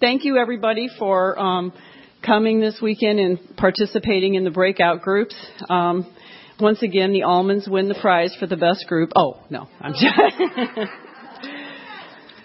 [0.00, 1.72] thank you everybody for um,
[2.24, 5.34] coming this weekend and participating in the breakout groups.
[5.68, 6.12] Um,
[6.60, 9.10] once again, the almonds win the prize for the best group.
[9.14, 10.04] Oh no, I'm just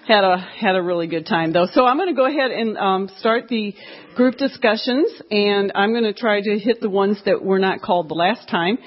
[0.07, 1.67] had a had a really good time though.
[1.71, 3.73] So I'm going to go ahead and um, start the
[4.15, 8.09] group discussions, and I'm going to try to hit the ones that were not called
[8.09, 8.77] the last time.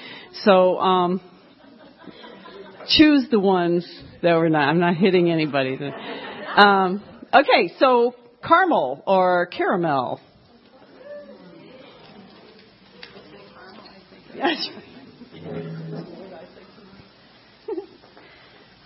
[0.43, 1.21] So um,
[2.97, 3.85] choose the ones
[4.23, 4.69] that were not.
[4.69, 5.77] I'm not hitting anybody.
[6.55, 7.03] Um,
[7.33, 8.15] okay, so
[8.45, 10.19] caramel or caramel.
[14.35, 14.69] Yes.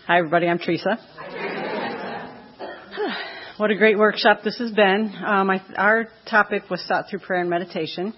[0.08, 0.48] Hi, everybody.
[0.48, 0.98] I'm Teresa.
[3.58, 5.14] what a great workshop this has been.
[5.26, 8.14] Um, I, our topic was thought through prayer and meditation.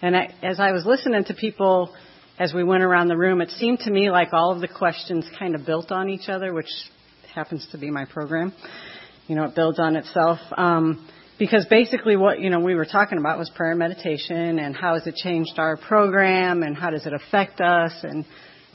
[0.00, 1.94] And I, as I was listening to people
[2.38, 5.28] as we went around the room, it seemed to me like all of the questions
[5.38, 6.70] kind of built on each other, which
[7.32, 8.52] happens to be my program.
[9.26, 10.38] You know, it builds on itself.
[10.56, 11.08] Um,
[11.38, 14.94] because basically what you know we were talking about was prayer and meditation and how
[14.94, 18.24] has it changed our program and how does it affect us and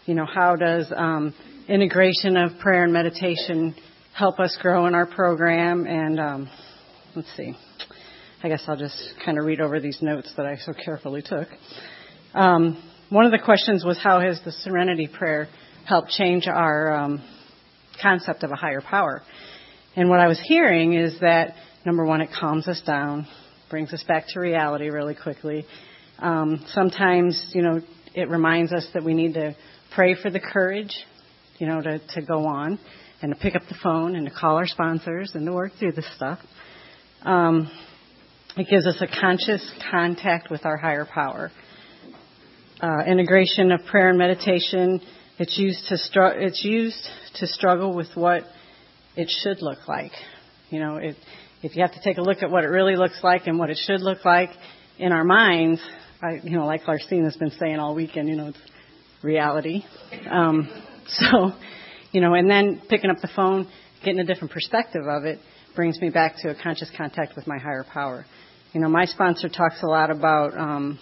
[0.05, 1.33] you know how does um,
[1.69, 3.73] integration of prayer and meditation
[4.13, 5.85] help us grow in our program?
[5.85, 6.49] And um,
[7.15, 7.53] let's see.
[8.43, 11.47] I guess i'll just kind of read over these notes that i so carefully took.
[12.33, 15.47] Um, one of the questions was how has the serenity prayer
[15.85, 17.23] helped change our um,
[18.01, 19.23] concept of a higher power
[19.97, 21.55] and what i was hearing is that
[21.87, 23.25] Number one, it calms us down,
[23.69, 25.65] brings us back to reality really quickly.
[26.19, 27.79] Um, sometimes, you know,
[28.13, 29.55] it reminds us that we need to
[29.95, 30.93] pray for the courage,
[31.59, 32.77] you know, to, to go on
[33.21, 35.93] and to pick up the phone and to call our sponsors and to work through
[35.93, 36.39] this stuff.
[37.21, 37.71] Um,
[38.57, 41.51] it gives us a conscious contact with our higher power.
[42.81, 44.99] Uh, integration of prayer and meditation.
[45.39, 48.43] It's used to stru- it's used to struggle with what
[49.17, 50.11] it should look like.
[50.69, 51.17] You know, it
[51.61, 53.69] if you have to take a look at what it really looks like and what
[53.69, 54.49] it should look like
[54.99, 55.81] in our minds,
[56.21, 58.59] I, you know, like Larcina's been saying all weekend, you know, it's
[59.23, 59.83] reality.
[60.29, 60.69] Um,
[61.07, 61.51] so,
[62.11, 63.67] you know, and then picking up the phone,
[64.03, 65.39] getting a different perspective of it
[65.75, 68.25] brings me back to a conscious contact with my higher power.
[68.73, 70.99] You know, my sponsor talks a lot about um,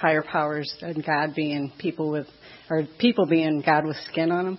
[0.00, 2.26] higher powers and God being people with,
[2.68, 4.58] or people being God with skin on them,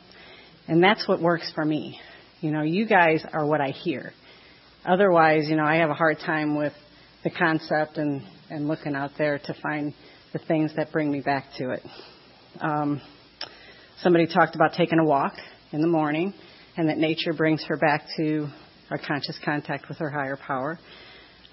[0.68, 2.00] and that's what works for me.
[2.44, 4.12] You know, you guys are what I hear
[4.86, 6.74] otherwise, you know, I have a hard time with
[7.24, 9.94] the concept and, and looking out there to find
[10.34, 11.82] the things that bring me back to it.
[12.60, 13.02] Um,
[14.02, 15.36] somebody talked about taking a walk
[15.72, 16.34] in the morning
[16.76, 18.50] and that nature brings her back to
[18.92, 20.78] our conscious contact with her higher power.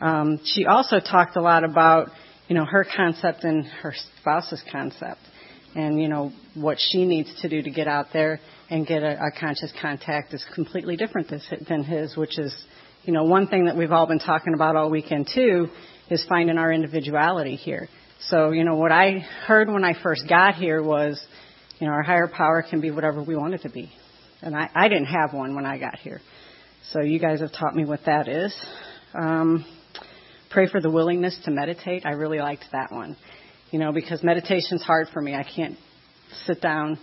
[0.00, 2.08] Um, she also talked a lot about,
[2.48, 5.20] you know, her concept and her spouse's concept
[5.74, 9.12] and, you know, what she needs to do to get out there and get a,
[9.26, 11.32] a conscious contact is completely different
[11.68, 12.54] than his, which is
[13.04, 15.68] you know, one thing that we've all been talking about all weekend too
[16.10, 17.88] is finding our individuality here.
[18.28, 21.20] So, you know, what I heard when I first got here was,
[21.78, 23.90] you know, our higher power can be whatever we want it to be.
[24.42, 26.20] And I, I didn't have one when I got here.
[26.92, 28.54] So you guys have taught me what that is.
[29.14, 29.64] Um,
[30.50, 32.04] pray for the willingness to meditate.
[32.04, 33.16] I really liked that one.
[33.70, 35.34] You know, because meditation's hard for me.
[35.34, 35.76] I can't
[36.44, 36.98] sit down,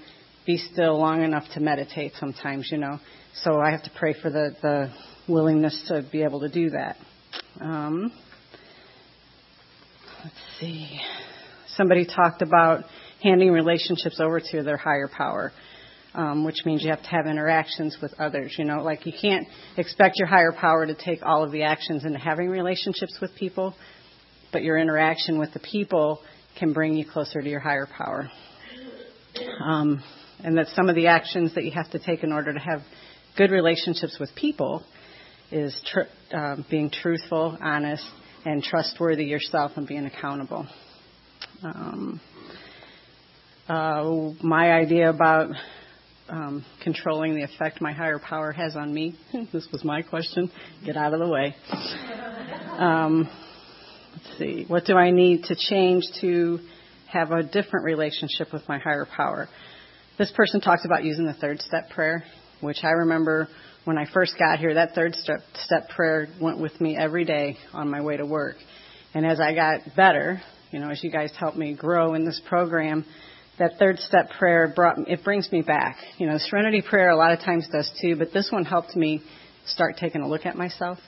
[0.45, 2.99] be still long enough to meditate sometimes, you know.
[3.43, 4.91] So I have to pray for the, the
[5.29, 6.97] willingness to be able to do that.
[7.61, 8.11] Um,
[10.23, 10.99] let's see.
[11.75, 12.83] Somebody talked about
[13.23, 15.53] handing relationships over to their higher power,
[16.15, 18.55] um, which means you have to have interactions with others.
[18.57, 19.47] You know, like you can't
[19.77, 23.73] expect your higher power to take all of the actions into having relationships with people,
[24.51, 26.21] but your interaction with the people
[26.57, 28.29] can bring you closer to your higher power.
[29.63, 30.03] Um,
[30.43, 32.81] and that some of the actions that you have to take in order to have
[33.37, 34.83] good relationships with people
[35.51, 38.05] is tr- uh, being truthful, honest,
[38.45, 40.67] and trustworthy yourself and being accountable.
[41.63, 42.21] Um,
[43.67, 45.51] uh, my idea about
[46.29, 49.17] um, controlling the effect my higher power has on me.
[49.53, 50.51] this was my question.
[50.85, 51.55] Get out of the way.
[52.77, 53.29] Um,
[54.17, 54.65] let's see.
[54.67, 56.59] What do I need to change to
[57.11, 59.47] have a different relationship with my higher power?
[60.17, 62.23] This person talked about using the third step prayer,
[62.61, 63.47] which I remember
[63.85, 67.57] when I first got here, that third step, step prayer went with me every day
[67.73, 68.57] on my way to work.
[69.13, 70.41] And as I got better,
[70.71, 73.05] you know, as you guys helped me grow in this program,
[73.59, 75.97] that third step prayer brought it brings me back.
[76.17, 79.21] You know, Serenity prayer a lot of times does too, but this one helped me
[79.65, 80.99] start taking a look at myself.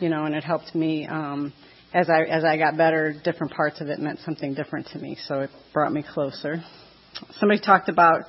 [0.00, 1.52] You know, and it helped me um,
[1.92, 3.14] as I as I got better.
[3.24, 6.62] Different parts of it meant something different to me, so it brought me closer.
[7.38, 8.22] Somebody talked about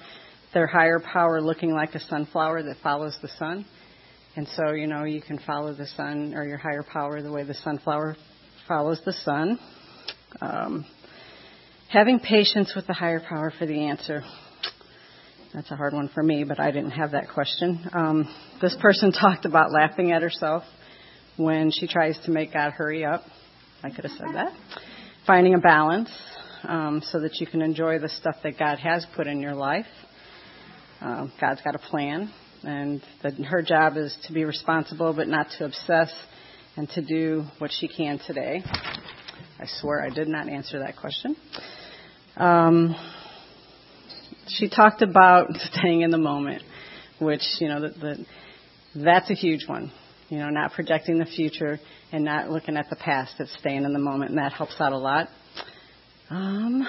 [0.54, 3.66] their higher power looking like a sunflower that follows the sun.
[4.36, 7.44] And so, you know, you can follow the sun or your higher power the way
[7.44, 8.16] the sunflower
[8.68, 9.60] follows the sun.
[10.42, 10.86] Um,
[11.90, 14.22] having patience with the higher power for the answer.
[15.54, 17.90] That's a hard one for me, but I didn't have that question.
[17.92, 20.64] Um, this person talked about laughing at herself
[21.38, 23.24] when she tries to make God hurry up.
[23.82, 24.52] I could have said that.
[25.26, 26.10] Finding a balance
[26.64, 29.86] um, so that you can enjoy the stuff that God has put in your life.
[31.00, 32.30] Um, God's got a plan,
[32.64, 36.12] and that her job is to be responsible, but not to obsess,
[36.76, 38.62] and to do what she can today.
[38.66, 41.38] I swear I did not answer that question.
[42.36, 42.96] Um,
[44.48, 46.64] she talked about staying in the moment,
[47.20, 48.26] which you know the,
[48.94, 49.94] that's a huge one.
[50.30, 51.80] You know, not projecting the future
[52.12, 53.34] and not looking at the past.
[53.40, 55.28] It's staying in the moment, and that helps out a lot.
[56.30, 56.88] Um,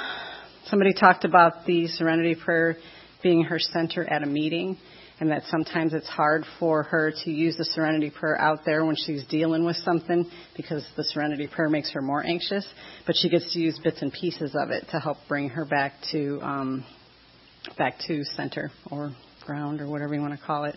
[0.66, 2.76] somebody talked about the Serenity Prayer
[3.22, 4.76] being her center at a meeting,
[5.20, 8.94] and that sometimes it's hard for her to use the Serenity Prayer out there when
[8.94, 12.66] she's dealing with something because the Serenity Prayer makes her more anxious.
[13.06, 15.92] But she gets to use bits and pieces of it to help bring her back
[16.12, 16.84] to um,
[17.78, 19.12] back to center or
[19.46, 20.76] ground or whatever you want to call it.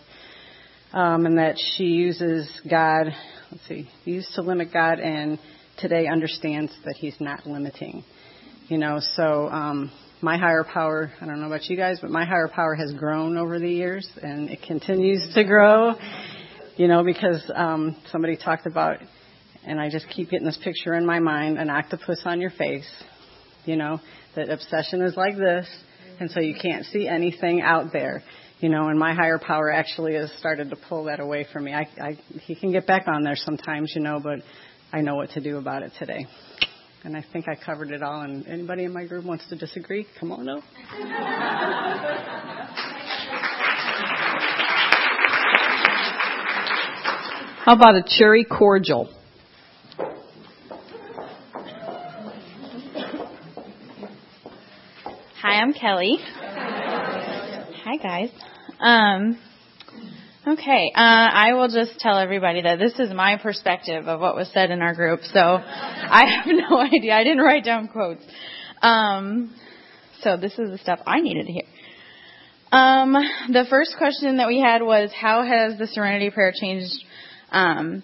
[0.94, 3.08] Um, and that she uses God,
[3.50, 5.40] let's see, used to limit God and
[5.76, 8.04] today understands that He's not limiting.
[8.68, 9.90] You know, so um,
[10.22, 13.36] my higher power, I don't know about you guys, but my higher power has grown
[13.36, 15.94] over the years and it continues to grow.
[16.76, 18.98] You know, because um, somebody talked about,
[19.66, 22.88] and I just keep getting this picture in my mind, an octopus on your face.
[23.64, 24.00] You know,
[24.36, 25.66] that obsession is like this,
[26.20, 28.22] and so you can't see anything out there.
[28.60, 31.74] You know, and my higher power actually has started to pull that away from me.
[31.74, 34.40] I, I, he can get back on there sometimes, you know, but
[34.92, 36.26] I know what to do about it today.
[37.02, 38.22] And I think I covered it all.
[38.22, 40.06] And anybody in my group wants to disagree?
[40.18, 40.62] Come on up.
[47.64, 49.08] How about a cherry cordial?
[55.42, 56.18] Hi, I'm Kelly.
[57.94, 58.30] Hi, guys.
[58.80, 59.38] Um,
[60.48, 64.50] okay, uh, I will just tell everybody that this is my perspective of what was
[64.52, 65.20] said in our group.
[65.32, 67.14] So I have no idea.
[67.14, 68.24] I didn't write down quotes.
[68.82, 69.54] Um,
[70.22, 71.62] so this is the stuff I needed to hear.
[72.72, 73.12] Um,
[73.52, 76.92] the first question that we had was, how has the Serenity Prayer changed
[77.52, 78.02] um,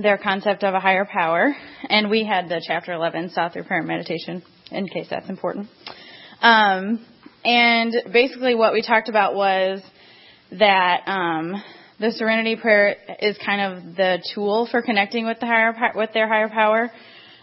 [0.00, 1.52] their concept of a higher power?
[1.88, 5.66] And we had the chapter 11 saw through prayer meditation, in case that's important.
[6.42, 7.04] Um,
[7.44, 9.80] and basically, what we talked about was
[10.58, 11.62] that um,
[11.98, 16.28] the Serenity Prayer is kind of the tool for connecting with the higher with their
[16.28, 16.90] higher power,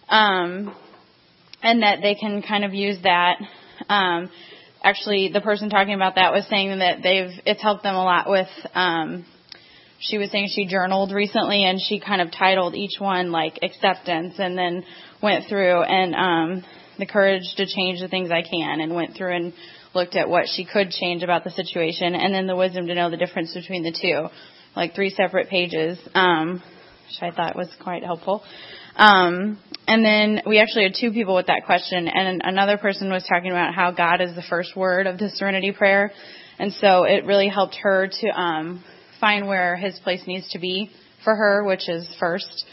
[0.09, 0.75] um,
[1.63, 3.37] and that they can kind of use that.
[3.89, 4.29] Um,
[4.83, 8.29] actually, the person talking about that was saying that they've it's helped them a lot
[8.29, 8.49] with.
[8.75, 9.25] Um,
[9.99, 14.35] she was saying she journaled recently and she kind of titled each one like acceptance
[14.37, 14.83] and then
[15.23, 16.63] went through and um
[16.99, 19.53] the courage to change the things I can and went through and
[19.97, 23.09] looked at what she could change about the situation and then the wisdom to know
[23.09, 24.27] the difference between the two,
[24.75, 26.61] like three separate pages, um,
[27.07, 28.43] which I thought was quite helpful.
[28.95, 33.25] Um, and then we actually had two people with that question, and another person was
[33.27, 36.11] talking about how God is the first word of the Serenity Prayer,
[36.59, 38.83] and so it really helped her to um,
[39.19, 40.91] find where His place needs to be
[41.23, 42.65] for her, which is first.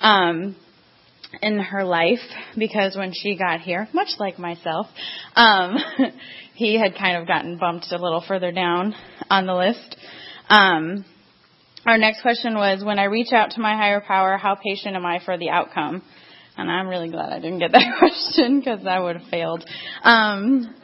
[0.00, 0.56] Um,
[1.42, 2.20] in her life
[2.56, 4.86] because when she got here, much like myself,
[5.34, 5.76] um,
[6.54, 8.94] he had kind of gotten bumped a little further down
[9.30, 9.96] on the list.
[10.48, 11.04] Um,
[11.86, 15.04] our next question was, when I reach out to my higher power, how patient am
[15.04, 16.02] I for the outcome?
[16.56, 19.68] And I'm really glad I didn't get that question because I would have failed.
[20.02, 20.74] Um,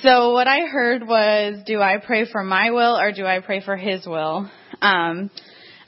[0.00, 3.62] so what I heard was, do I pray for my will or do I pray
[3.64, 4.50] for His will?
[4.80, 5.30] Um,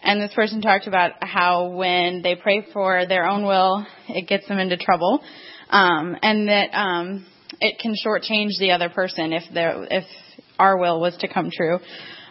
[0.05, 4.47] and this person talked about how when they pray for their own will, it gets
[4.47, 5.23] them into trouble,
[5.71, 7.27] um, and that um,
[7.61, 10.05] it can shortchange the other person if their if
[10.59, 11.79] our will was to come true,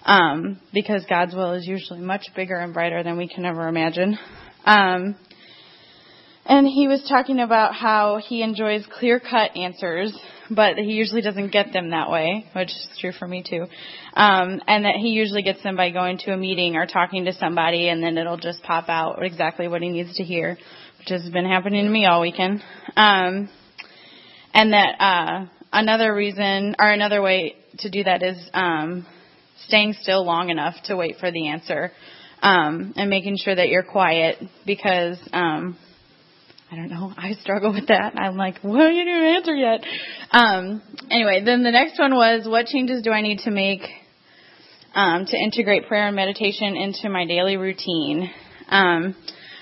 [0.05, 4.17] um, because God's will is usually much bigger and brighter than we can ever imagine.
[4.65, 5.15] Um,
[6.45, 10.17] and he was talking about how he enjoys clear cut answers
[10.49, 13.65] but he usually doesn't get them that way, which is true for me too.
[14.13, 17.33] Um, and that he usually gets them by going to a meeting or talking to
[17.33, 20.57] somebody, and then it'll just pop out exactly what he needs to hear,
[20.99, 22.61] which has been happening to me all weekend.
[22.95, 23.49] Um,
[24.53, 29.05] and that uh, another reason or another way to do that is um,
[29.65, 31.91] staying still long enough to wait for the answer.
[32.41, 34.35] Um, and making sure that you're quiet
[34.65, 35.77] because um,
[36.73, 37.13] I don't know.
[37.15, 38.13] I struggle with that.
[38.17, 39.85] I'm like, well, you didn't answer yet.
[40.31, 43.81] Um, anyway, then the next one was, what changes do I need to make
[44.95, 48.27] um, to integrate prayer and meditation into my daily routine.
[48.69, 49.15] Um,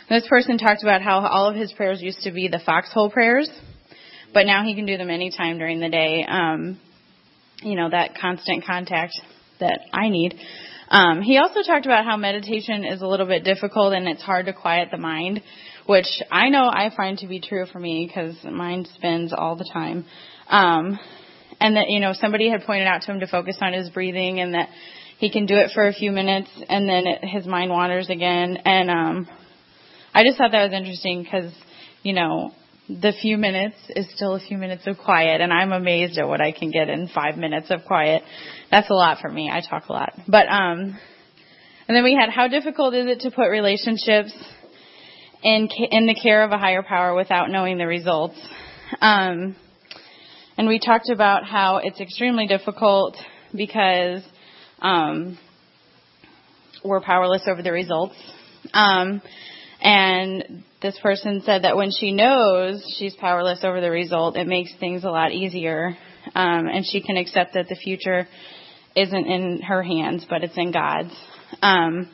[0.10, 3.50] this person talked about how all of his prayers used to be the foxhole prayers,
[4.34, 6.26] but now he can do them anytime during the day.
[6.26, 6.80] Um,
[7.62, 9.20] you know, that constant contact
[9.60, 10.40] that I need.
[10.88, 14.46] Um, he also talked about how meditation is a little bit difficult and it's hard
[14.46, 15.42] to quiet the mind,
[15.86, 19.70] which I know I find to be true for me because mind spins all the
[19.72, 20.06] time.
[20.50, 21.00] Um,
[21.60, 24.40] and that, you know, somebody had pointed out to him to focus on his breathing
[24.40, 24.70] and that
[25.20, 28.58] he can do it for a few minutes and then it, his mind wanders again.
[28.66, 29.28] And, um,
[30.14, 31.54] I just thought that was interesting because,
[32.04, 32.52] you know,
[32.90, 36.42] the few minutes is still a few minutes of quiet and I'm amazed at what
[36.42, 38.24] I can get in five minutes of quiet.
[38.70, 39.50] That's a lot for me.
[39.50, 40.14] I talk a lot.
[40.28, 40.98] But, um,
[41.88, 44.34] and then we had how difficult is it to put relationships
[45.44, 48.40] in, in the care of a higher power without knowing the results?
[49.00, 49.56] Um,
[50.58, 53.18] and we talked about how it's extremely difficult
[53.56, 54.22] because,
[54.82, 55.38] um,
[56.84, 58.16] we're powerless over the results.
[58.74, 59.22] Um,
[59.82, 64.74] and this person said that when she knows she's powerless over the result, it makes
[64.80, 65.98] things a lot easier.
[66.36, 68.28] Um, and she can accept that the future
[68.96, 71.14] isn't in her hands, but it's in God's.
[71.62, 72.10] Um,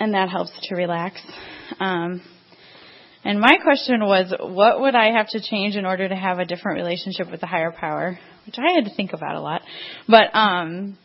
[0.00, 1.20] and that helps to relax.
[1.80, 2.22] Um,
[3.24, 6.44] and my question was, what would I have to change in order to have a
[6.44, 8.18] different relationship with the higher power?
[8.46, 9.62] Which I had to think about a lot.
[10.08, 10.96] But, um,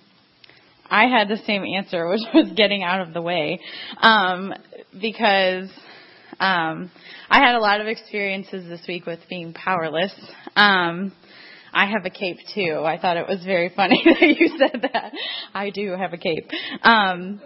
[0.89, 3.59] I had the same answer, which was getting out of the way.
[4.01, 4.53] Um,
[5.01, 5.69] because
[6.39, 6.91] um,
[7.29, 10.13] I had a lot of experiences this week with being powerless.
[10.55, 11.11] Um,
[11.73, 12.83] I have a cape too.
[12.85, 15.11] I thought it was very funny that you said that.
[15.53, 16.49] I do have a cape.
[16.83, 17.41] Um,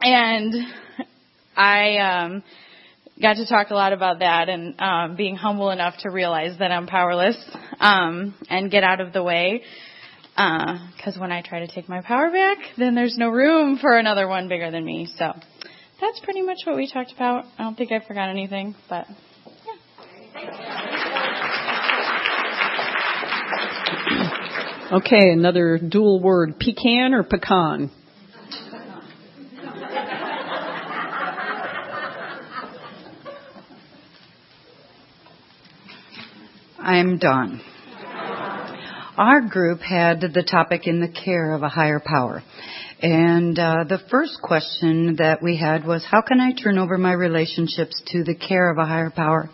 [0.00, 0.54] and
[1.58, 2.42] I um,
[3.20, 6.70] got to talk a lot about that and um, being humble enough to realize that
[6.70, 7.36] I'm powerless
[7.80, 9.62] um, and get out of the way.
[10.36, 13.98] Because uh, when I try to take my power back, then there's no room for
[13.98, 15.08] another one bigger than me.
[15.18, 15.32] So
[16.00, 17.46] that's pretty much what we talked about.
[17.58, 19.06] I don't think I forgot anything, but
[19.66, 19.74] yeah.
[24.92, 27.90] Okay, another dual word, pecan or pecan?
[36.88, 37.60] I'm Dawn.
[39.18, 42.42] Our group had the topic in the care of a higher power.
[43.02, 47.12] And uh, the first question that we had was, how can I turn over my
[47.12, 49.50] relationships to the care of a higher power?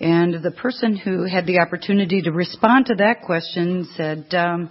[0.00, 4.70] And the person who had the opportunity to respond to that question said um,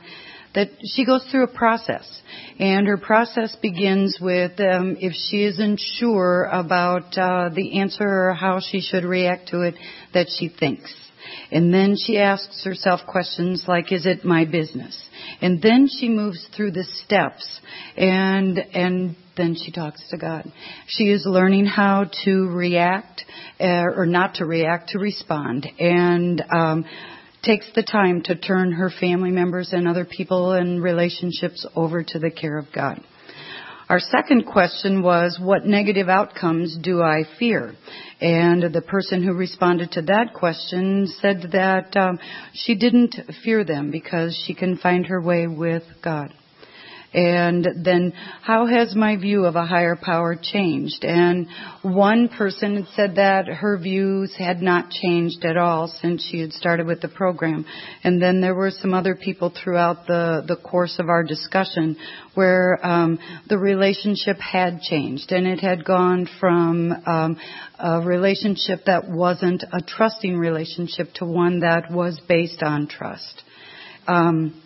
[0.55, 2.09] that she goes through a process.
[2.57, 8.33] And her process begins with um, if she isn't sure about uh, the answer or
[8.33, 9.75] how she should react to it,
[10.15, 10.91] that she thinks.
[11.51, 14.99] And then she asks herself questions like, is it my business?
[15.41, 17.59] And then she moves through the steps
[17.97, 20.51] and, and then she talks to God.
[20.87, 23.23] She is learning how to react,
[23.59, 25.67] uh, or not to react, to respond.
[25.79, 26.85] And, um,
[27.43, 32.19] takes the time to turn her family members and other people and relationships over to
[32.19, 33.01] the care of God.
[33.89, 37.73] Our second question was, what negative outcomes do I fear?
[38.21, 42.19] And the person who responded to that question said that um,
[42.53, 46.31] she didn't fear them because she can find her way with God.
[47.11, 48.13] And then
[48.43, 51.03] how has my view of a higher power changed?
[51.03, 51.47] And
[51.81, 56.85] one person said that her views had not changed at all since she had started
[56.85, 57.65] with the program.
[58.03, 61.97] And then there were some other people throughout the, the course of our discussion
[62.35, 67.37] where um, the relationship had changed and it had gone from um,
[67.79, 73.43] a relationship that wasn't a trusting relationship to one that was based on trust.
[74.07, 74.61] Um,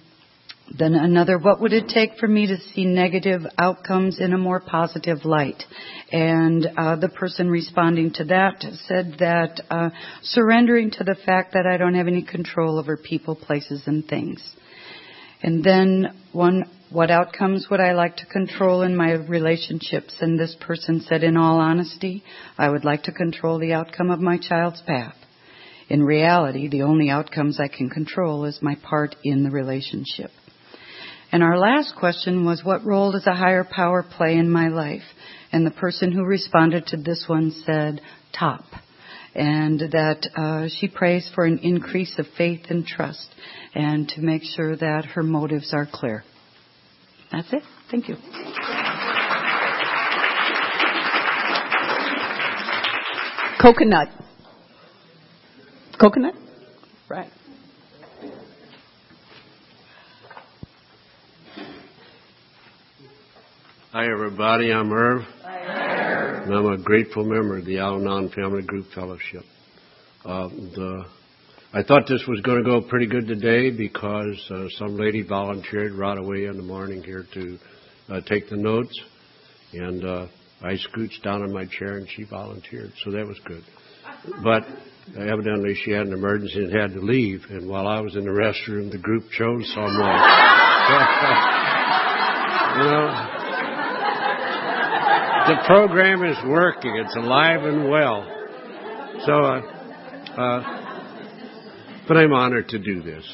[0.78, 4.60] then another, what would it take for me to see negative outcomes in a more
[4.60, 5.64] positive light?
[6.12, 9.92] And uh, the person responding to that said that uh,
[10.24, 14.42] surrendering to the fact that I don't have any control over people, places, and things.
[15.44, 20.16] And then one, what outcomes would I like to control in my relationships?
[20.22, 22.24] And this person said, in all honesty,
[22.58, 25.16] I would like to control the outcome of my child's path.
[25.90, 30.32] In reality, the only outcomes I can control is my part in the relationship.
[31.34, 35.02] And our last question was, what role does a higher power play in my life?
[35.52, 38.02] And the person who responded to this one said,
[38.38, 38.64] top.
[39.34, 43.34] And that uh, she prays for an increase of faith and trust
[43.74, 46.24] and to make sure that her motives are clear.
[47.32, 47.64] That's it.
[47.90, 48.16] Thank you.
[53.60, 54.10] Coconut.
[56.00, 56.36] Coconut?
[57.10, 57.32] Right.
[63.94, 64.72] Hi, everybody.
[64.74, 65.22] I'm Irv.
[65.44, 66.48] Hi, Irv.
[66.48, 69.44] And I'm a grateful member of the Al Anon Family Group Fellowship.
[70.26, 71.06] Uh, the,
[71.74, 75.94] I thought this was going to go pretty good today because uh, some lady volunteered
[75.94, 77.60] right away in the morning here to
[78.10, 79.00] uh, take the notes.
[79.74, 80.26] And uh,
[80.64, 83.64] I scooched down in my chair and she volunteered, so that was good.
[84.44, 84.64] But
[85.16, 87.44] evidently she had an emergency and had to leave.
[87.52, 89.94] And while I was in the restroom, the group chose someone.
[92.74, 93.33] you know,
[95.48, 96.96] the program is working.
[96.96, 98.24] It's alive and well.
[99.26, 103.26] So, uh, uh, but I'm honored to do this.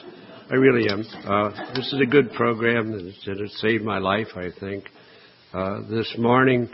[0.50, 1.06] I really am.
[1.24, 4.86] Uh, this is a good program that has saved my life, I think.
[5.54, 6.70] Uh, this morning,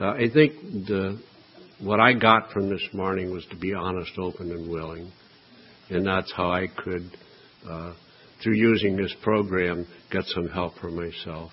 [0.00, 0.52] uh, I think
[0.86, 1.20] the,
[1.80, 5.10] what I got from this morning was to be honest, open, and willing.
[5.90, 7.10] And that's how I could,
[7.68, 7.92] uh,
[8.42, 11.50] through using this program, get some help for myself.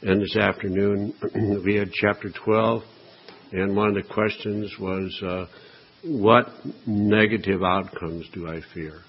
[0.00, 1.12] And this afternoon,
[1.64, 2.82] we had chapter 12,
[3.50, 5.46] and one of the questions was, uh,
[6.04, 6.46] What
[6.86, 9.00] negative outcomes do I fear?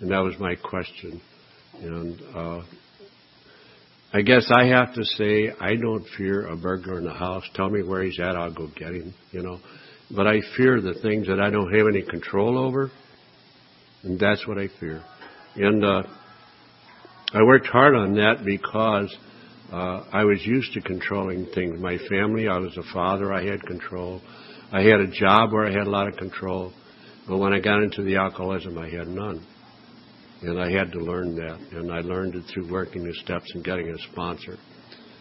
[0.00, 1.22] And that was my question.
[1.80, 2.62] And uh,
[4.12, 7.44] I guess I have to say, I don't fear a burglar in the house.
[7.54, 9.58] Tell me where he's at, I'll go get him, you know.
[10.14, 12.90] But I fear the things that I don't have any control over,
[14.02, 15.02] and that's what I fear.
[15.54, 16.02] And uh,
[17.32, 19.16] I worked hard on that because
[19.72, 21.80] uh, I was used to controlling things.
[21.80, 24.20] My family, I was a father, I had control.
[24.72, 26.72] I had a job where I had a lot of control.
[27.28, 29.44] But when I got into the alcoholism, I had none.
[30.42, 31.58] And I had to learn that.
[31.72, 34.56] And I learned it through working the steps and getting a sponsor.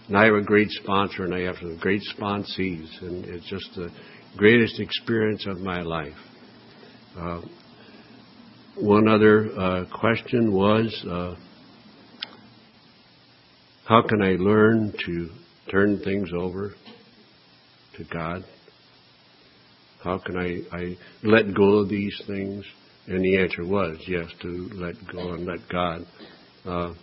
[0.07, 3.01] And I have a great sponsor and I have some great sponsees.
[3.01, 3.89] And it's just the
[4.37, 6.13] greatest experience of my life.
[7.17, 7.41] Uh,
[8.75, 11.35] one other uh, question was uh,
[13.85, 15.29] how can I learn to
[15.69, 16.73] turn things over
[17.97, 18.43] to God?
[20.03, 22.65] How can I, I let go of these things?
[23.07, 26.05] And the answer was yes, to let go and let God.
[26.65, 26.93] Uh,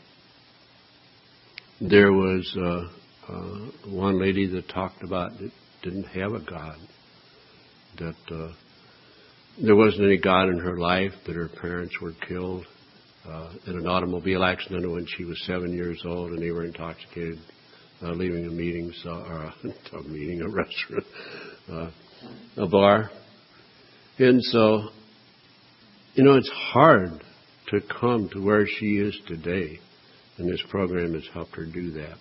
[1.80, 5.50] there was uh, uh, one lady that talked about that
[5.82, 6.78] didn't have a God,
[7.98, 8.52] that uh,
[9.64, 12.66] there wasn't any God in her life, that her parents were killed,
[13.28, 17.38] uh, in an automobile accident when she was seven years old, and they were intoxicated,
[18.02, 19.54] uh, leaving a meeting, or a,
[19.96, 21.04] a meeting, a restaurant,
[21.70, 21.90] uh,
[22.56, 23.10] a bar,
[24.18, 24.88] and so,
[26.14, 27.22] you know, it's hard
[27.68, 29.78] to come to where she is today,
[30.36, 32.16] and this program has helped her do that.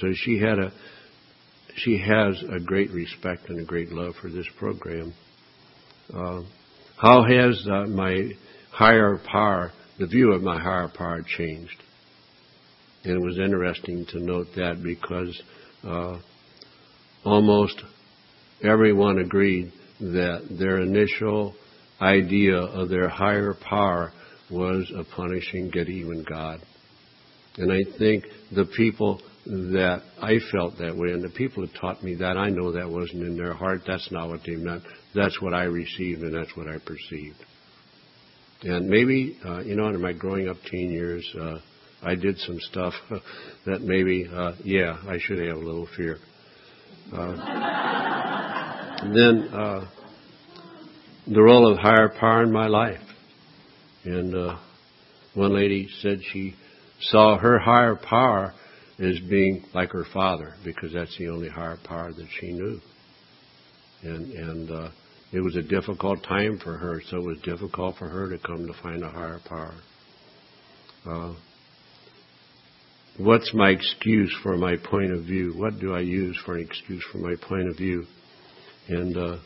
[0.00, 0.72] So she had a,
[1.76, 5.12] she has a great respect and a great love for this program.
[6.14, 6.42] Uh,
[6.96, 8.30] how has uh, my
[8.70, 11.76] higher power the view of my higher power changed.
[13.04, 15.42] And it was interesting to note that because
[15.84, 16.18] uh,
[17.22, 17.80] almost
[18.64, 21.54] everyone agreed that their initial
[22.00, 24.12] idea of their higher power
[24.50, 26.60] was a punishing, get even God.
[27.58, 32.02] And I think the people that I felt that way, and the people that taught
[32.02, 33.82] me that, I know that wasn't in their heart.
[33.86, 34.82] That's not what they meant.
[35.14, 37.44] That's what I received, and that's what I perceived.
[38.62, 41.58] And maybe, uh, you know, in my growing up teen years, uh,
[42.02, 42.92] I did some stuff
[43.66, 46.18] that maybe, uh, yeah, I should have a little fear.
[47.12, 47.36] Uh,
[49.14, 49.88] then uh,
[51.26, 53.00] the role of higher power in my life.
[54.04, 54.58] And uh,
[55.34, 56.54] one lady said she
[57.00, 58.52] saw her higher power
[58.98, 62.80] as being like her father because that's the only higher power that she knew.
[64.02, 64.90] And and uh,
[65.32, 68.66] it was a difficult time for her, so it was difficult for her to come
[68.66, 69.74] to find a higher power.
[71.06, 71.34] Uh,
[73.16, 75.52] what's my excuse for my point of view?
[75.56, 78.04] What do I use for an excuse for my point of view?
[78.88, 79.38] And uh,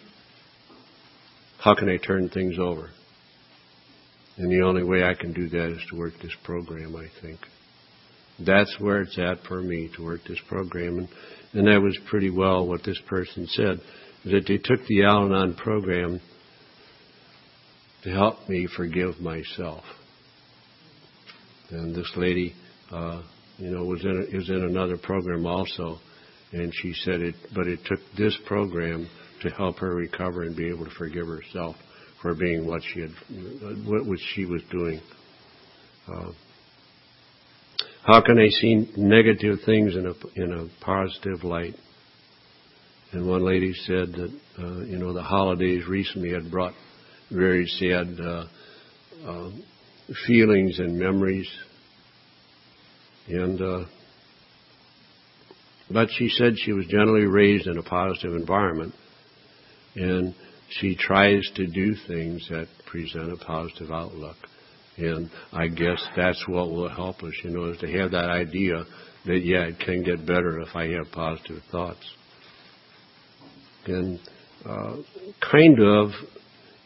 [1.58, 2.88] how can I turn things over?
[4.38, 7.40] And the only way I can do that is to work this program, I think.
[8.44, 10.98] That's where it's at for me to work this program.
[10.98, 11.08] And,
[11.52, 13.80] and that was pretty well what this person said
[14.24, 16.20] that they took the Al Anon program
[18.02, 19.84] to help me forgive myself.
[21.70, 22.54] And this lady,
[22.90, 23.22] uh,
[23.58, 25.98] you know, was in a, was in another program also,
[26.52, 29.08] and she said it, but it took this program
[29.42, 31.76] to help her recover and be able to forgive herself
[32.22, 33.10] for being what she had,
[33.86, 35.00] what she was doing.
[36.08, 36.32] Uh,
[38.06, 41.74] how can I see negative things in a in a positive light?
[43.14, 46.74] And one lady said that, uh, you know, the holidays recently had brought
[47.30, 48.46] very sad uh,
[49.24, 49.50] uh,
[50.26, 51.48] feelings and memories.
[53.28, 53.84] And uh,
[55.92, 58.94] but she said she was generally raised in a positive environment,
[59.94, 60.34] and
[60.68, 64.36] she tries to do things that present a positive outlook.
[64.96, 68.84] And I guess that's what will help us, you know, is to have that idea
[69.26, 72.04] that, yeah, it can get better if I have positive thoughts.
[73.86, 74.18] And
[74.64, 74.96] uh,
[75.50, 76.10] kind of,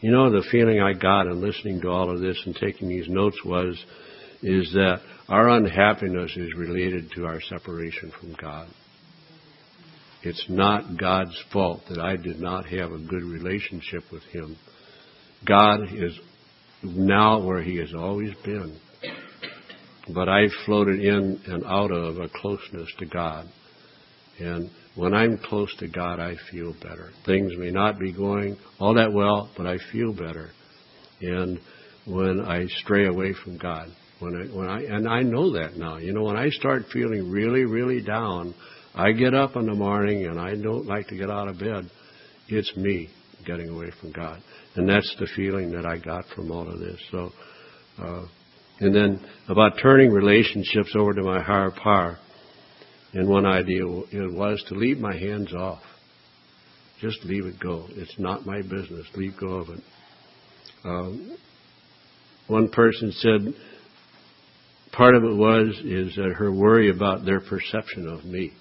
[0.01, 3.07] you know, the feeling I got in listening to all of this and taking these
[3.07, 3.77] notes was,
[4.41, 8.67] is that our unhappiness is related to our separation from God.
[10.23, 14.57] It's not God's fault that I did not have a good relationship with Him.
[15.45, 16.17] God is
[16.83, 18.77] now where He has always been.
[20.13, 23.47] But I floated in and out of a closeness to God.
[24.39, 27.11] And when I'm close to God, I feel better.
[27.25, 30.49] Things may not be going all that well, but I feel better.
[31.21, 31.59] And
[32.05, 35.97] when I stray away from God, when I, when I, and I know that now,
[35.97, 38.53] you know, when I start feeling really, really down,
[38.93, 41.89] I get up in the morning and I don't like to get out of bed.
[42.47, 43.09] It's me
[43.45, 44.41] getting away from God.
[44.75, 46.99] And that's the feeling that I got from all of this.
[47.11, 47.31] So,
[48.01, 48.25] uh,
[48.79, 52.17] and then about turning relationships over to my higher power.
[53.13, 55.81] And one idea it was to leave my hands off.
[57.01, 57.85] Just leave it go.
[57.89, 59.07] It's not my business.
[59.15, 59.83] Leave go of it.
[60.83, 61.37] Um,
[62.47, 63.53] one person said
[64.91, 68.51] part of it was is that her worry about their perception of me.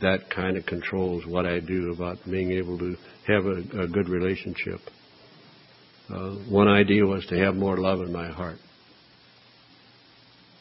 [0.00, 4.08] That kind of controls what I do about being able to have a, a good
[4.08, 4.80] relationship.
[6.08, 8.58] Uh, one idea was to have more love in my heart.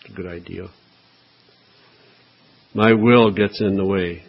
[0.01, 0.69] It's a good idea.
[2.75, 4.21] My will gets in the way.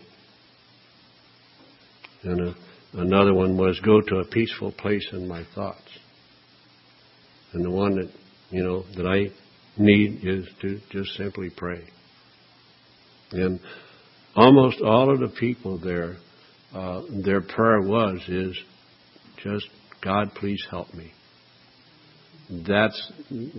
[2.22, 2.54] And a,
[2.94, 5.90] another one was go to a peaceful place in my thoughts.
[7.52, 8.08] And the one that,
[8.50, 9.32] you know, that I
[9.76, 11.82] need is to just simply pray.
[13.32, 13.58] And
[14.36, 16.16] almost all of the people there,
[16.72, 18.56] uh, their prayer was, is
[19.42, 19.66] just,
[20.04, 21.12] God, please help me.
[22.48, 23.12] That's,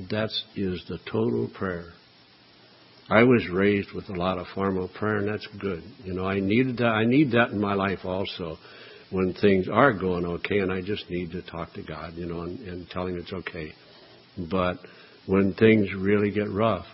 [0.10, 1.92] that's, is the total prayer.
[3.10, 5.82] I was raised with a lot of formal prayer, and that's good.
[6.04, 6.88] You know, I needed that.
[6.88, 8.58] I need that in my life also,
[9.12, 12.42] when things are going okay, and I just need to talk to God, you know,
[12.42, 13.74] and, and tell Him it's okay.
[14.52, 14.78] But
[15.26, 16.86] when things really get rough,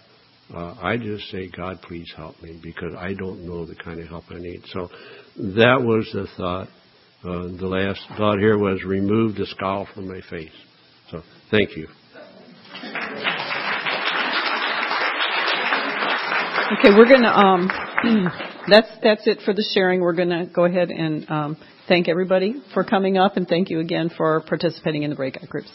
[0.54, 4.08] uh, I just say, God, please help me, because I don't know the kind of
[4.08, 4.62] help I need.
[4.72, 4.90] So
[5.38, 6.68] that was the thought.
[7.24, 10.52] Uh, the last thought here was remove the scowl from my face.
[11.10, 11.88] So thank you.
[16.72, 17.28] Okay, we're gonna.
[17.28, 17.70] Um,
[18.70, 20.00] that's that's it for the sharing.
[20.00, 21.58] We're gonna go ahead and um,
[21.90, 25.70] thank everybody for coming up, and thank you again for participating in the breakout groups.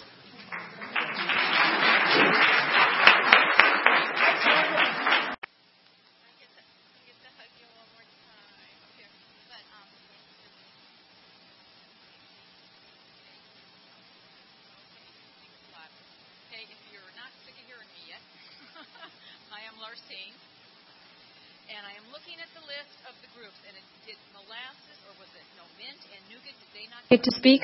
[27.11, 27.63] Get to speak?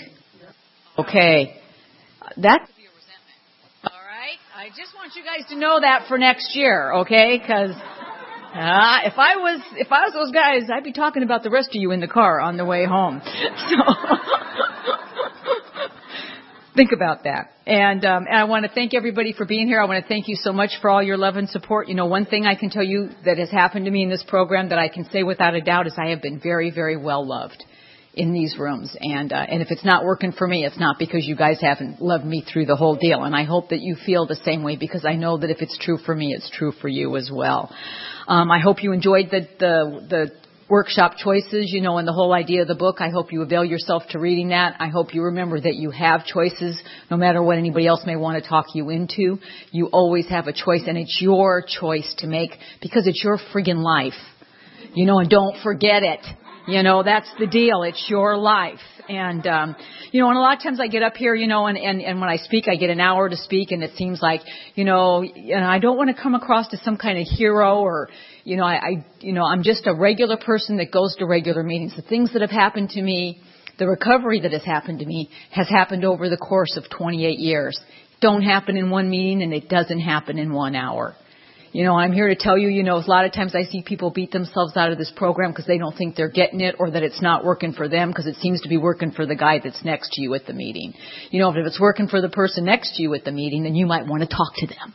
[0.99, 1.61] Okay.
[2.37, 2.71] That's
[3.85, 4.39] all right.
[4.57, 7.39] I just want you guys to know that for next year, okay?
[7.39, 11.51] Because uh, if I was if I was those guys, I'd be talking about the
[11.51, 13.21] rest of you in the car on the way home.
[13.69, 13.77] So
[16.77, 17.53] think about that.
[17.67, 19.81] And, um, and I want to thank everybody for being here.
[19.81, 21.89] I want to thank you so much for all your love and support.
[21.89, 24.25] You know, one thing I can tell you that has happened to me in this
[24.27, 27.27] program that I can say without a doubt is I have been very, very well
[27.27, 27.65] loved
[28.17, 28.97] in these rooms.
[29.01, 32.01] And uh, and if it's not working for me, it's not because you guys haven't
[32.01, 33.25] loved me through the whole deal.
[33.25, 35.79] And I hope that you feel the same way because I know that if it's
[35.79, 37.75] true for me, it's true for you as well.
[38.27, 40.31] Um, I hope you enjoyed the the the
[40.69, 42.97] workshop choices, you know, and the whole idea of the book.
[43.01, 44.77] I hope you avail yourself to reading that.
[44.79, 48.43] I hope you remember that you have choices no matter what anybody else may want
[48.43, 49.39] to talk you into.
[49.73, 53.83] You always have a choice and it's your choice to make because it's your friggin'
[53.83, 54.15] life.
[54.95, 56.21] You know, and don't forget it.
[56.67, 57.83] You know, that's the deal.
[57.83, 58.81] It's your life.
[59.07, 59.77] And, um,
[60.13, 62.01] you know, and a lot of times I get up here, you know, and, and,
[62.01, 64.41] and when I speak, I get an hour to speak and it seems like,
[64.75, 68.09] you know, and I don't want to come across as some kind of hero or,
[68.45, 71.63] you know, I, I, you know, I'm just a regular person that goes to regular
[71.63, 71.95] meetings.
[71.97, 73.43] The things that have happened to me,
[73.79, 77.79] the recovery that has happened to me has happened over the course of 28 years.
[78.23, 81.15] Don't happen in one meeting and it doesn't happen in one hour.
[81.75, 83.83] You know, I'm here to tell you, you know, a lot of times I see
[83.83, 86.89] people beat themselves out of this program because they don't think they're getting it or
[86.93, 89.59] that it's not working for them because it seems to be working for the guy
[89.59, 90.95] that's next to you at the meeting.
[91.33, 93.75] You know, if it's working for the person next to you at the meeting, then
[93.75, 94.95] you might want to talk to them.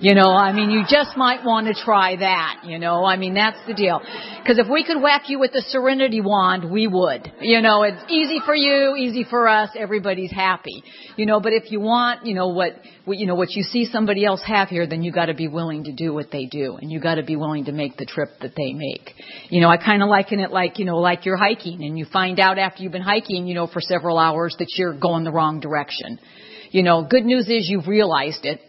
[0.00, 3.34] You know, I mean, you just might want to try that, you know, I mean,
[3.34, 4.00] that's the deal.
[4.42, 7.32] Because if we could whack you with the serenity wand, we would.
[7.40, 10.82] You know, it's easy for you, easy for us, everybody's happy.
[11.16, 12.72] You know, but if you want, you know, what,
[13.04, 15.84] what you know, what you see somebody else have here, then you gotta be willing
[15.84, 16.76] to do what they do.
[16.80, 19.14] And you gotta be willing to make the trip that they make.
[19.48, 22.40] You know, I kinda liken it like, you know, like you're hiking and you find
[22.40, 25.60] out after you've been hiking, you know, for several hours that you're going the wrong
[25.60, 26.18] direction.
[26.70, 28.60] You know, good news is you've realized it.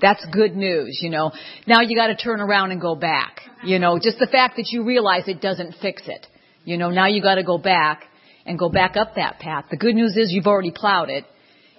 [0.00, 1.32] That's good news, you know.
[1.66, 3.40] Now you gotta turn around and go back.
[3.64, 6.26] You know, just the fact that you realize it doesn't fix it.
[6.64, 8.04] You know, now you gotta go back
[8.44, 9.66] and go back up that path.
[9.70, 11.24] The good news is you've already plowed it.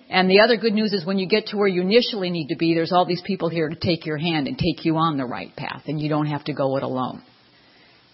[0.10, 2.56] And the other good news is when you get to where you initially need to
[2.56, 5.26] be, there's all these people here to take your hand and take you on the
[5.26, 7.22] right path and you don't have to go it alone.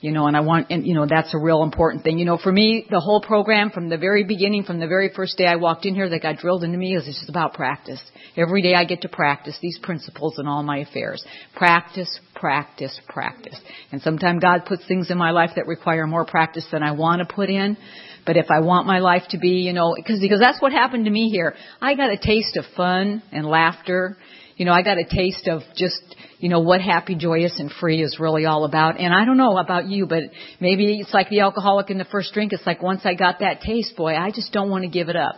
[0.03, 2.19] You know, and I want, and you know, that's a real important thing.
[2.19, 5.37] You know, for me, the whole program from the very beginning, from the very first
[5.37, 8.01] day I walked in here that got drilled into me is it's just about practice.
[8.35, 11.23] Every day I get to practice these principles in all my affairs.
[11.55, 13.57] Practice, practice, practice.
[13.93, 17.25] And sometimes God puts things in my life that require more practice than I want
[17.25, 17.77] to put in.
[18.25, 21.05] But if I want my life to be, you know, because because that's what happened
[21.05, 21.55] to me here.
[21.79, 24.17] I got a taste of fun and laughter.
[24.55, 26.01] You know, I got a taste of just
[26.43, 28.99] you know, what happy, joyous, and free is really all about.
[28.99, 30.23] And I don't know about you, but
[30.59, 32.51] maybe it's like the alcoholic in the first drink.
[32.51, 35.15] It's like once I got that taste, boy, I just don't want to give it
[35.15, 35.35] up.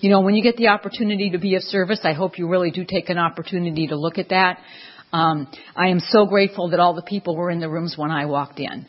[0.00, 2.72] You know, when you get the opportunity to be of service, I hope you really
[2.72, 4.58] do take an opportunity to look at that.
[5.12, 8.26] Um, I am so grateful that all the people were in the rooms when I
[8.26, 8.86] walked in.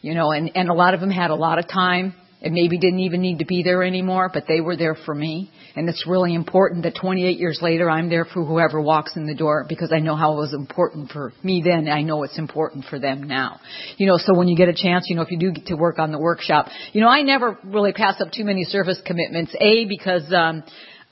[0.00, 2.78] You know, and, and a lot of them had a lot of time and maybe
[2.78, 5.50] didn't even need to be there anymore, but they were there for me.
[5.74, 9.34] And it's really important that 28 years later, I'm there for whoever walks in the
[9.34, 11.88] door because I know how it was important for me then.
[11.88, 13.60] I know it's important for them now.
[13.96, 15.74] You know, so when you get a chance, you know, if you do get to
[15.74, 19.54] work on the workshop, you know, I never really pass up too many service commitments.
[19.58, 20.64] A, because, um,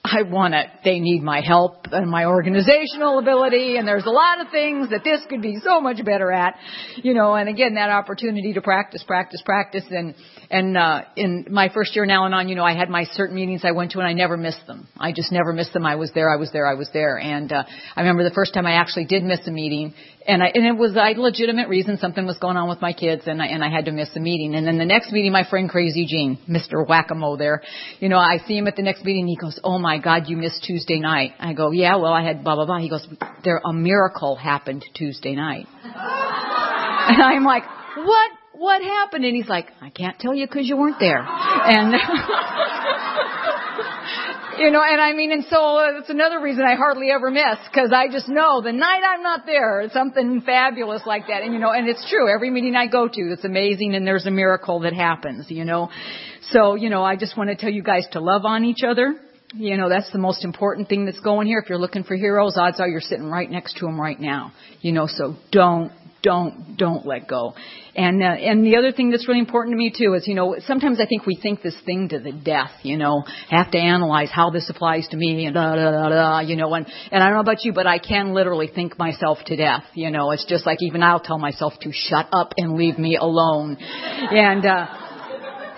[0.05, 0.67] I want it.
[0.83, 5.05] they need my help and my organizational ability and there's a lot of things that
[5.05, 6.57] this could be so much better at,
[6.97, 10.17] you know, and again, that opportunity to practice, practice, practice and,
[10.51, 13.37] and, uh, in my first year now and on, you know, I had my certain
[13.37, 14.88] meetings I went to and I never missed them.
[14.99, 15.87] I just never missed them.
[15.87, 17.17] I was there, I was there, I was there.
[17.19, 17.62] And, uh,
[17.95, 19.95] I remember the first time I actually did miss a meeting
[20.27, 21.99] and I, and it was a legitimate reason.
[21.99, 24.21] Something was going on with my kids, and I, and I had to miss the
[24.21, 24.55] meeting.
[24.55, 26.87] And then the next meeting, my friend Crazy Gene, Mr.
[26.87, 27.62] Whack-a-mole there,
[27.99, 29.23] you know, I see him at the next meeting.
[29.23, 32.23] and He goes, "Oh my God, you missed Tuesday night." I go, "Yeah, well, I
[32.23, 33.07] had blah blah blah." He goes,
[33.45, 37.65] "There, a miracle happened Tuesday night," and I'm like,
[37.97, 38.31] "What?
[38.53, 41.95] What happened?" And he's like, "I can't tell you because you weren't there." And
[44.59, 47.59] you know, and I mean, and so uh, it's another reason I hardly ever miss
[47.71, 51.43] because I just know the night I'm not there, something fabulous like that.
[51.43, 52.33] And you know, and it's true.
[52.33, 55.47] Every meeting I go to, it's amazing, and there's a miracle that happens.
[55.51, 55.91] You know,
[56.51, 59.15] so you know, I just want to tell you guys to love on each other.
[59.55, 61.59] You know, that's the most important thing that's going here.
[61.59, 64.53] If you're looking for heroes, odds are you're sitting right next to them right now.
[64.81, 67.53] You know, so don't don't don't let go.
[67.95, 70.57] And uh, and the other thing that's really important to me too is you know
[70.67, 72.71] sometimes I think we think this thing to the death.
[72.83, 76.41] You know, have to analyze how this applies to me and da da da da.
[76.41, 79.38] You know, and and I don't know about you, but I can literally think myself
[79.47, 79.85] to death.
[79.93, 83.17] You know, it's just like even I'll tell myself to shut up and leave me
[83.17, 83.77] alone.
[83.79, 84.87] And uh,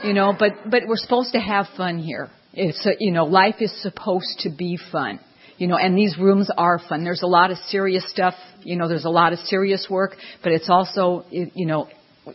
[0.05, 2.31] you know, but but we're supposed to have fun here.
[2.55, 5.21] It's you know, life is supposed to be fun
[5.57, 7.05] you know, and these rooms are fun.
[7.05, 10.53] There's a lot of serious stuff, you know, there's a lot of serious work, but
[10.53, 11.89] it's also, you know,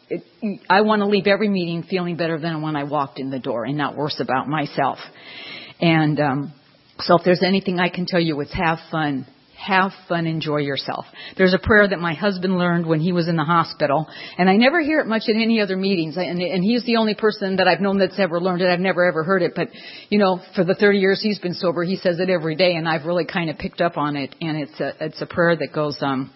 [0.10, 0.23] it,
[0.69, 3.65] I want to leave every meeting feeling better than when I walked in the door
[3.65, 4.99] and not worse about myself.
[5.82, 6.53] And um,
[6.99, 9.25] so if there's anything I can tell you, it's have fun,
[9.60, 11.06] have fun, enjoy yourself.
[11.38, 14.56] There's a prayer that my husband learned when he was in the hospital, and I
[14.56, 16.15] never hear it much in any other meetings.
[16.17, 18.69] And, and he's the only person that I've known that's ever learned it.
[18.69, 19.67] I've never ever heard it, but
[20.10, 22.88] you know, for the 30 years he's been sober, he says it every day, and
[22.88, 24.34] I've really kind of picked up on it.
[24.39, 26.32] And it's a it's a prayer that goes, um,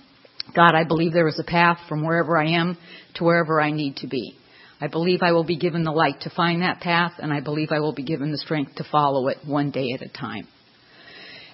[0.55, 2.77] God, I believe there is a path from wherever I am
[3.15, 4.37] to wherever I need to be.
[4.81, 7.69] I believe I will be given the light to find that path, and I believe
[7.71, 10.47] I will be given the strength to follow it one day at a time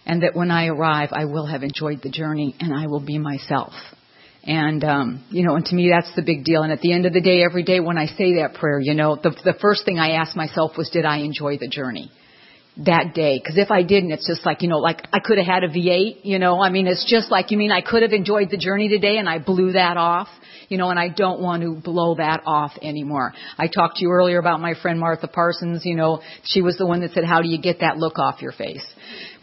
[0.05, 3.17] and that when I arrive, I will have enjoyed the journey and I will be
[3.17, 3.73] myself.
[4.43, 6.63] And um, you know, and to me that's the big deal.
[6.63, 8.93] And at the end of the day, every day when I say that prayer, you
[8.93, 12.11] know, the the first thing I ask myself was, did I enjoy the journey?
[12.85, 13.39] That day.
[13.39, 15.69] Because if I didn't, it's just like, you know, like I could have had a
[15.69, 18.57] V8, you know, I mean, it's just like, you mean I could have enjoyed the
[18.57, 20.29] journey today and I blew that off,
[20.69, 23.33] you know, and I don't want to blow that off anymore.
[23.57, 26.85] I talked to you earlier about my friend Martha Parsons, you know, she was the
[26.85, 28.85] one that said, how do you get that look off your face?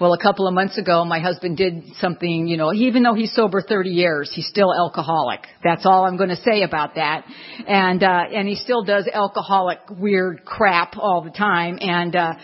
[0.01, 3.35] Well, a couple of months ago, my husband did something, you know, even though he's
[3.35, 5.41] sober 30 years, he's still alcoholic.
[5.63, 7.25] That's all I'm going to say about that.
[7.67, 11.79] And, uh, and he still does alcoholic weird crap all the time.
[11.81, 12.35] And, uh,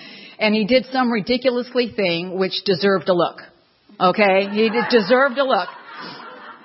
[0.42, 3.38] and he did some ridiculously thing which deserved a look.
[4.00, 4.48] Okay?
[4.50, 5.68] He deserved a look.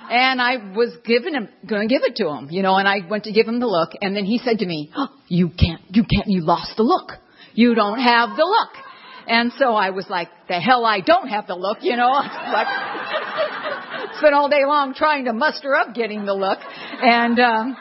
[0.10, 3.08] And I was giving him, going to give it to him, you know, and I
[3.08, 5.82] went to give him the look, and then he said to me, oh, "You can't,
[5.90, 7.12] you can't, you lost the look.
[7.54, 8.70] You don't have the look."
[9.28, 12.10] And so I was like, "The hell, I don't have the look," you know.
[12.12, 12.68] like,
[14.18, 16.60] spent all day long trying to muster up getting the look,
[17.02, 17.38] and.
[17.40, 17.78] um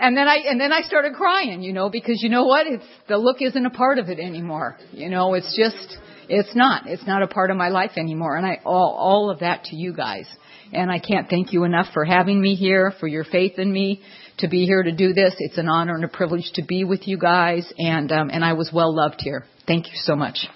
[0.00, 2.66] and then I and then I started crying, you know, because you know what?
[2.66, 4.76] It's the look isn't a part of it anymore.
[4.92, 6.86] You know, it's just it's not.
[6.86, 8.36] It's not a part of my life anymore.
[8.36, 10.26] And I all all of that to you guys.
[10.72, 14.02] And I can't thank you enough for having me here, for your faith in me,
[14.38, 15.34] to be here to do this.
[15.38, 18.52] It's an honor and a privilege to be with you guys, and um, and I
[18.54, 19.44] was well loved here.
[19.66, 20.46] Thank you so much.